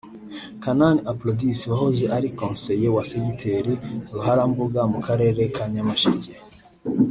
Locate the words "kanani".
0.63-0.99